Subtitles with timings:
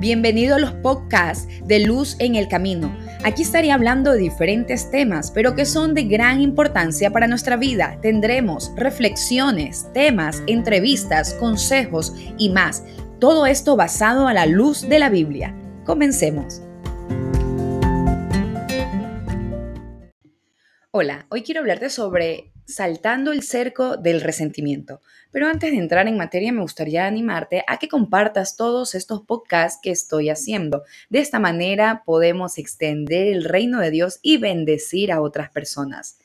[0.00, 2.96] Bienvenido a los podcasts de Luz en el Camino.
[3.22, 7.98] Aquí estaré hablando de diferentes temas, pero que son de gran importancia para nuestra vida.
[8.00, 12.82] Tendremos reflexiones, temas, entrevistas, consejos y más.
[13.18, 15.54] Todo esto basado a la luz de la Biblia.
[15.84, 16.62] Comencemos.
[20.92, 25.00] Hola, hoy quiero hablarte sobre saltando el cerco del resentimiento.
[25.30, 29.78] Pero antes de entrar en materia, me gustaría animarte a que compartas todos estos podcasts
[29.80, 30.82] que estoy haciendo.
[31.08, 36.18] De esta manera podemos extender el reino de Dios y bendecir a otras personas.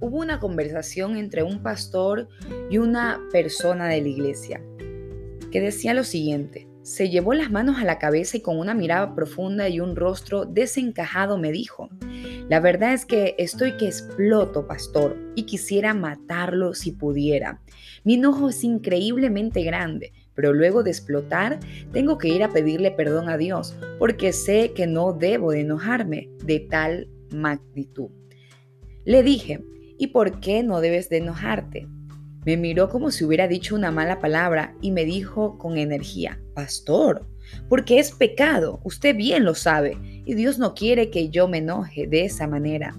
[0.00, 2.28] Hubo una conversación entre un pastor
[2.68, 4.60] y una persona de la iglesia
[5.52, 6.66] que decía lo siguiente.
[6.82, 10.46] Se llevó las manos a la cabeza y con una mirada profunda y un rostro
[10.46, 11.90] desencajado me dijo,
[12.48, 17.62] la verdad es que estoy que exploto, pastor, y quisiera matarlo si pudiera.
[18.02, 21.60] Mi enojo es increíblemente grande, pero luego de explotar
[21.92, 26.30] tengo que ir a pedirle perdón a Dios, porque sé que no debo de enojarme
[26.44, 28.10] de tal magnitud.
[29.04, 29.62] Le dije,
[29.98, 31.86] ¿y por qué no debes de enojarte?
[32.44, 37.26] Me miró como si hubiera dicho una mala palabra y me dijo con energía, Pastor,
[37.68, 42.06] porque es pecado, usted bien lo sabe, y Dios no quiere que yo me enoje
[42.06, 42.96] de esa manera.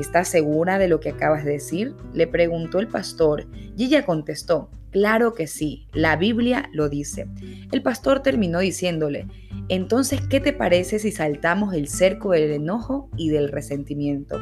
[0.00, 1.94] ¿Estás segura de lo que acabas de decir?
[2.12, 7.28] Le preguntó el pastor y ella contestó, claro que sí, la Biblia lo dice.
[7.70, 9.26] El pastor terminó diciéndole,
[9.68, 14.40] entonces, ¿qué te parece si saltamos el cerco del enojo y del resentimiento?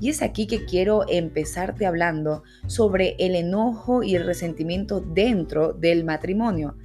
[0.00, 6.04] Y es aquí que quiero empezarte hablando sobre el enojo y el resentimiento dentro del
[6.04, 6.76] matrimonio.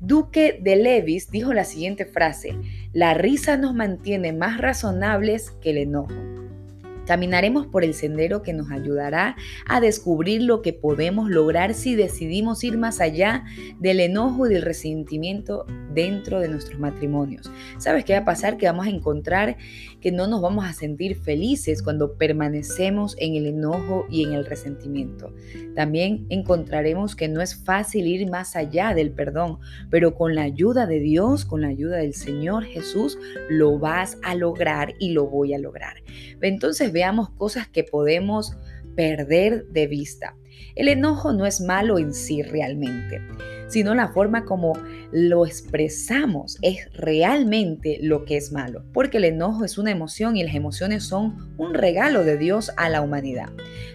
[0.00, 2.54] Duque de Levis dijo la siguiente frase,
[2.92, 6.14] la risa nos mantiene más razonables que el enojo.
[7.08, 9.34] Caminaremos por el sendero que nos ayudará
[9.66, 13.44] a descubrir lo que podemos lograr si decidimos ir más allá
[13.80, 15.64] del enojo y del resentimiento
[15.98, 17.50] dentro de nuestros matrimonios.
[17.78, 18.56] ¿Sabes qué va a pasar?
[18.56, 19.56] Que vamos a encontrar
[20.00, 24.46] que no nos vamos a sentir felices cuando permanecemos en el enojo y en el
[24.46, 25.34] resentimiento.
[25.74, 29.58] También encontraremos que no es fácil ir más allá del perdón,
[29.90, 33.18] pero con la ayuda de Dios, con la ayuda del Señor Jesús,
[33.50, 35.96] lo vas a lograr y lo voy a lograr.
[36.40, 38.56] Entonces veamos cosas que podemos
[38.94, 40.36] perder de vista.
[40.76, 43.20] El enojo no es malo en sí realmente,
[43.68, 44.72] sino la forma como
[45.12, 50.42] lo expresamos es realmente lo que es malo, porque el enojo es una emoción y
[50.42, 53.50] las emociones son un regalo de Dios a la humanidad.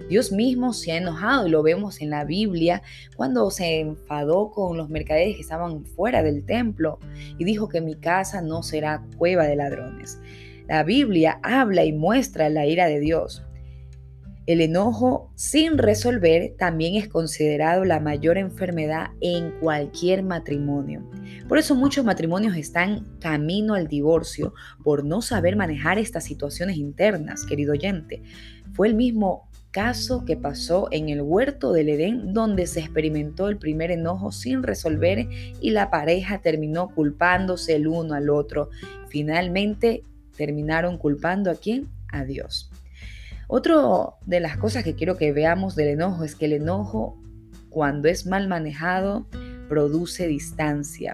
[0.10, 2.82] Dios mismo se ha enojado y lo vemos en la Biblia
[3.16, 7.00] cuando se enfadó con los mercaderes que estaban fuera del templo
[7.38, 10.20] y dijo que mi casa no será cueva de ladrones.
[10.68, 13.44] La Biblia habla y muestra la ira de Dios.
[14.46, 21.10] El enojo sin resolver también es considerado la mayor enfermedad en cualquier matrimonio.
[21.48, 24.54] Por eso muchos matrimonios están camino al divorcio
[24.84, 28.22] por no saber manejar estas situaciones internas, querido oyente.
[28.74, 33.58] Fue el mismo caso que pasó en el huerto del Edén, donde se experimentó el
[33.58, 35.26] primer enojo sin resolver
[35.62, 38.70] y la pareja terminó culpándose el uno al otro.
[39.08, 40.04] Finalmente
[40.36, 41.88] terminaron culpando a quién?
[42.10, 42.70] A Dios.
[43.56, 47.22] Otro de las cosas que quiero que veamos del enojo es que el enojo,
[47.70, 49.28] cuando es mal manejado,
[49.70, 51.14] produce distancia,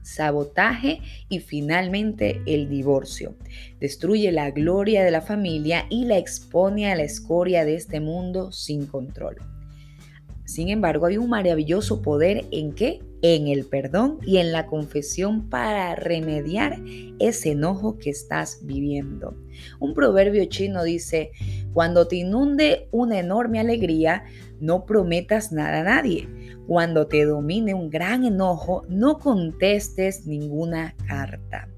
[0.00, 3.34] sabotaje y finalmente el divorcio.
[3.78, 8.52] Destruye la gloria de la familia y la expone a la escoria de este mundo
[8.52, 9.36] sin control.
[10.50, 13.04] Sin embargo, hay un maravilloso poder en qué?
[13.22, 16.82] En el perdón y en la confesión para remediar
[17.20, 19.36] ese enojo que estás viviendo.
[19.78, 21.30] Un proverbio chino dice,
[21.72, 24.24] cuando te inunde una enorme alegría,
[24.58, 26.28] no prometas nada a nadie.
[26.66, 31.68] Cuando te domine un gran enojo, no contestes ninguna carta.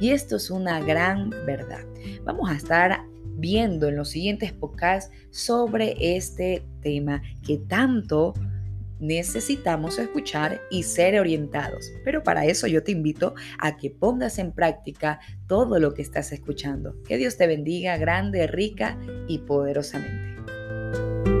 [0.00, 1.84] Y esto es una gran verdad.
[2.24, 3.04] Vamos a estar
[3.36, 8.34] viendo en los siguientes podcasts sobre este tema que tanto
[8.98, 11.92] necesitamos escuchar y ser orientados.
[12.04, 16.32] Pero para eso yo te invito a que pongas en práctica todo lo que estás
[16.32, 16.94] escuchando.
[17.06, 18.98] Que Dios te bendiga grande, rica
[19.28, 21.35] y poderosamente.